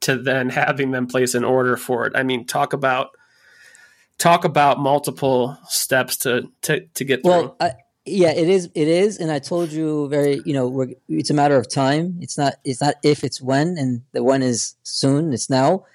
[0.00, 3.10] to then having them place an order for it i mean talk about
[4.18, 7.72] talk about multiple steps to to, to get well, through I,
[8.08, 8.70] yeah, it is.
[8.76, 10.40] It is, and I told you very.
[10.44, 12.18] You know, it's a matter of time.
[12.20, 12.54] It's not.
[12.64, 13.24] It's not if.
[13.24, 15.32] It's when, and the when is soon.
[15.32, 15.86] It's now,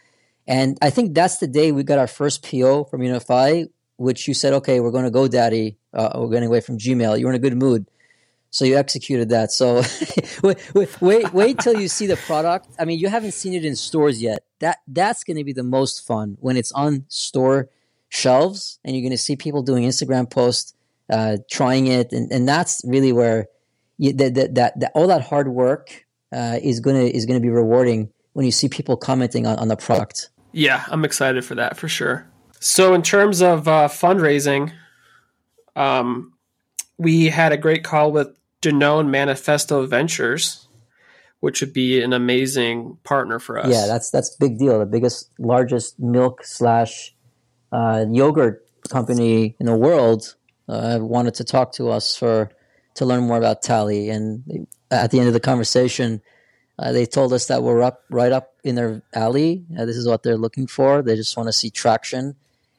[0.46, 4.34] and I think that's the day we got our first PO from UNFI, which you
[4.34, 5.78] said, okay, we're going to go, Daddy.
[5.94, 7.20] Uh, we're getting away from Gmail.
[7.20, 7.86] You're in a good mood,
[8.50, 9.52] so you executed that.
[9.52, 9.84] So
[10.44, 12.68] wait, wait, wait, wait till you see the product.
[12.80, 14.44] I mean, you haven't seen it in stores yet.
[14.60, 17.70] That that's going to be the most fun when it's on store
[18.10, 20.74] shelves, and you're going to see people doing Instagram posts
[21.10, 23.48] uh, trying it, and, and that's really where
[23.98, 27.50] you, that, that, that, that all that hard work uh, is gonna is gonna be
[27.50, 30.30] rewarding when you see people commenting on, on the product.
[30.54, 32.28] Yeah, I'm excited for that for sure.
[32.60, 34.72] So in terms of uh, fundraising,
[35.76, 36.34] um,
[36.98, 38.30] we had a great call with
[38.62, 40.68] Danone Manifesto Ventures,
[41.40, 43.70] which would be an amazing partner for us.
[43.70, 44.80] Yeah, that's that's big deal.
[44.80, 47.16] The biggest, largest milk slash
[47.72, 50.36] uh, yogurt company in the world
[50.68, 52.52] uh, wanted to talk to us for
[52.96, 54.10] to learn more about Tally.
[54.10, 56.22] And at the end of the conversation,
[56.78, 59.66] uh, they told us that we're up right up in their alley.
[59.78, 61.02] Uh, this is what they're looking for.
[61.02, 62.36] They just want to see traction,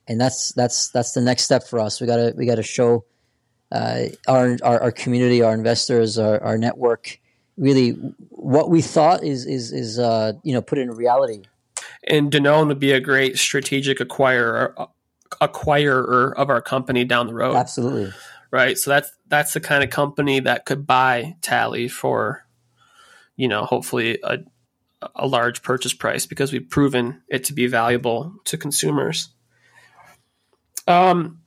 [0.09, 2.01] and that's that's that's the next step for us.
[2.01, 3.05] We gotta we gotta show
[3.71, 7.19] uh, our, our, our community, our investors, our, our network,
[7.57, 7.91] really
[8.29, 11.43] what we thought is is is uh, you know put in reality.
[12.07, 14.89] And Danone would be a great strategic acquirer
[15.41, 17.57] acquirer of our company down the road.
[17.57, 18.13] Absolutely.
[18.51, 18.77] Right.
[18.77, 22.47] So that's that's the kind of company that could buy Tally for,
[23.37, 24.39] you know, hopefully a
[25.17, 29.31] a large purchase price because we've proven it to be valuable to consumers.
[30.87, 31.41] Um,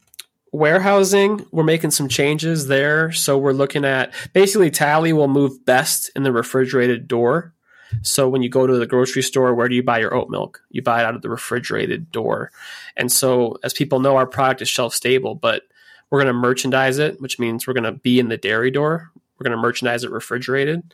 [0.52, 3.12] warehousing, we're making some changes there.
[3.12, 7.54] So we're looking at basically Tally will move best in the refrigerated door.
[8.02, 10.62] So when you go to the grocery store, where do you buy your oat milk?
[10.70, 12.52] You buy it out of the refrigerated door.
[12.98, 15.64] And so as people know, our product is shelf stable, but
[16.10, 19.12] we're going to merchandise it, which means we're going to be in the dairy door.
[19.38, 20.94] We're going to merchandise it refrigerated.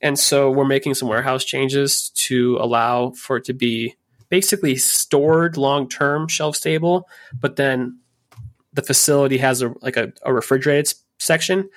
[0.00, 3.96] And so we're making some warehouse changes to allow for it to be
[4.32, 7.08] basically stored long term shelf stable,
[7.38, 8.00] but then
[8.72, 11.70] the facility has a like a, a refrigerated section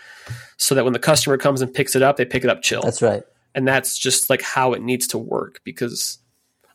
[0.57, 2.85] so that when the customer comes and picks it up, they pick it up chilled.
[2.85, 3.23] That's right
[3.55, 6.19] and that's just like how it needs to work because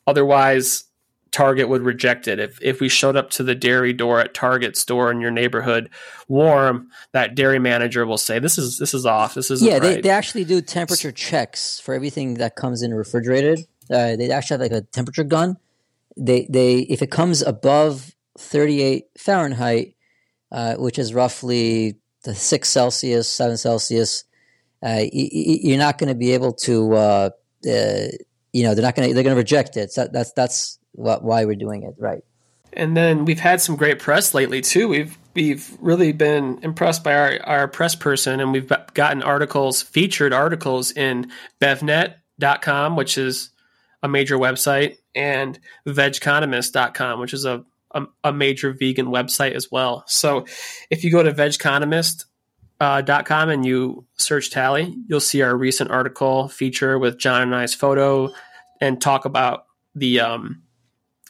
[0.06, 0.84] otherwise
[1.30, 2.40] Target would reject it.
[2.40, 5.90] If if we showed up to the dairy door at Target store in your neighborhood
[6.26, 9.34] warm, that dairy manager will say, "This is this is off.
[9.34, 9.82] This is yeah." Right.
[9.82, 14.54] They they actually do temperature checks for everything that comes in refrigerated, Uh, they actually
[14.54, 15.56] have like a temperature gun.
[16.16, 19.94] They they if it comes above 38 Fahrenheit,
[20.52, 24.24] uh, which is roughly the six Celsius, seven Celsius,
[24.82, 26.92] uh, you're not going to be able to.
[26.94, 27.30] Uh,
[27.70, 28.06] uh,
[28.52, 29.14] you know, they're not going to.
[29.14, 29.92] They're going to reject it.
[29.92, 32.22] So that's that's what, why we're doing it, right?
[32.72, 34.88] And then we've had some great press lately too.
[34.88, 40.32] We've we've really been impressed by our, our press person, and we've gotten articles, featured
[40.32, 41.30] articles in
[41.60, 43.50] BevNet.com, which is
[44.02, 50.04] a major website, and VegEconomist.com, which is a, a, a major vegan website as well.
[50.06, 50.46] So
[50.90, 52.24] if you go to VegEconomist.com
[52.80, 57.74] uh, and you search Tally, you'll see our recent article feature with Jon and I's
[57.74, 58.32] photo
[58.80, 60.62] and talk about the um,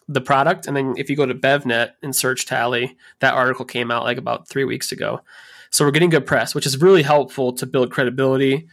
[0.07, 0.67] the product.
[0.67, 4.19] And then if you go to BevNet and search Tally, that article came out like
[4.19, 5.21] about three weeks ago.
[5.71, 8.69] So we're getting good press, which is really helpful to build credibility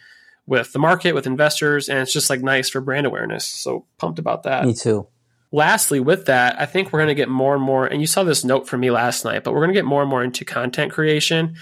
[0.47, 3.45] with the market, with investors, and it's just like nice for brand awareness.
[3.45, 4.65] So pumped about that.
[4.65, 5.07] Me too.
[5.51, 8.23] Lastly, with that, I think we're going to get more and more, and you saw
[8.23, 10.43] this note from me last night, but we're going to get more and more into
[10.43, 11.55] content creation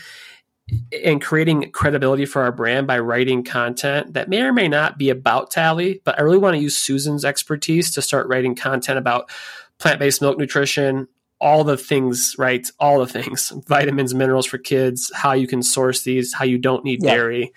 [1.03, 5.09] and creating credibility for our brand by writing content that may or may not be
[5.09, 9.29] about Tally, but I really want to use Susan's expertise to start writing content about
[9.77, 11.07] plant based milk nutrition,
[11.39, 12.67] all the things, right?
[12.79, 16.83] All the things, vitamins, minerals for kids, how you can source these, how you don't
[16.83, 17.11] need yeah.
[17.11, 17.53] dairy.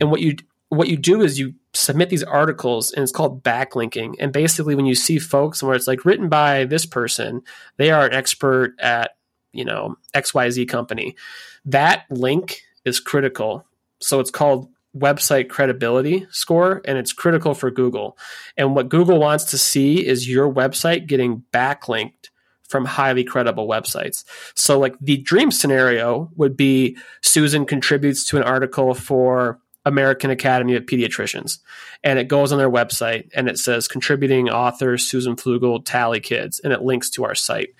[0.00, 0.36] And what you
[0.68, 4.14] what you do is you submit these articles and it's called backlinking.
[4.18, 7.42] And basically when you see folks where it's like written by this person,
[7.76, 9.16] they are an expert at,
[9.52, 11.16] you know, XYZ company.
[11.64, 13.66] That link is critical.
[14.00, 18.16] So it's called website credibility score and it's critical for Google.
[18.56, 22.30] And what Google wants to see is your website getting backlinked
[22.68, 24.24] from highly credible websites.
[24.54, 30.76] So like the dream scenario would be Susan contributes to an article for American Academy
[30.76, 31.58] of Pediatricians
[32.02, 36.60] and it goes on their website and it says contributing author Susan Flugel Tally Kids
[36.60, 37.74] and it links to our site.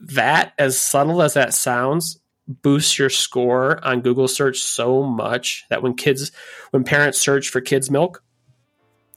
[0.00, 5.82] That as subtle as that sounds boosts your score on Google search so much that
[5.82, 6.32] when kids,
[6.70, 8.22] when parents search for kids' milk,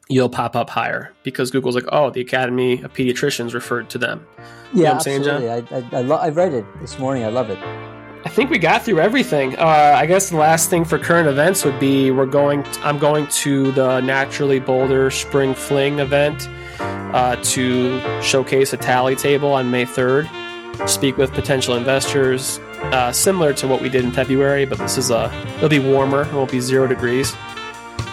[0.09, 4.25] you'll pop up higher because Google's like, oh, the Academy of Pediatricians referred to them.
[4.73, 5.49] You yeah, absolutely.
[5.49, 7.23] I, I, I, lo- I read it this morning.
[7.23, 7.59] I love it.
[8.25, 9.57] I think we got through everything.
[9.57, 12.63] Uh, I guess the last thing for current events would be we're going.
[12.63, 16.47] T- I'm going to the Naturally Boulder Spring Fling event
[16.79, 20.29] uh, to showcase a tally table on May 3rd.
[20.87, 22.59] Speak with potential investors,
[22.91, 26.21] uh, similar to what we did in February, but this is a it'll be warmer.
[26.23, 27.35] It won't be zero degrees.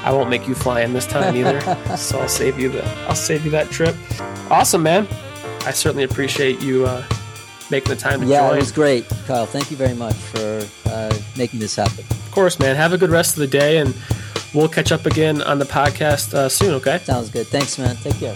[0.02, 1.60] I won't make you fly in this time either,
[1.96, 3.94] so I'll save you the I'll save you that trip.
[4.50, 5.06] Awesome, man.
[5.64, 7.06] I certainly appreciate you uh,
[7.70, 8.56] making the time to yeah, join.
[8.56, 9.46] it was great, Kyle.
[9.46, 12.04] Thank you very much for uh, making this happen.
[12.10, 12.76] Of course, man.
[12.76, 13.94] Have a good rest of the day, and
[14.54, 16.74] we'll catch up again on the podcast uh, soon.
[16.74, 16.98] Okay.
[16.98, 17.46] Sounds good.
[17.46, 17.96] Thanks, man.
[17.96, 18.34] Take care.